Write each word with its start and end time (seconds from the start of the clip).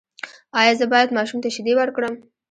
ایا 0.59 0.73
زه 0.79 0.85
باید 0.93 1.15
ماشوم 1.17 1.39
ته 1.43 1.49
شیدې 1.55 1.73
ورکړم؟ 1.77 2.13